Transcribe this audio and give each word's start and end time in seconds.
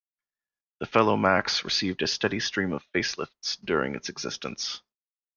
The 0.79 0.87
Fellow 0.87 1.15
Max 1.15 1.63
received 1.63 2.01
a 2.01 2.07
steady 2.07 2.39
stream 2.39 2.73
of 2.73 2.83
facelifts 2.91 3.59
during 3.63 3.93
its 3.93 4.09
existence. 4.09 4.81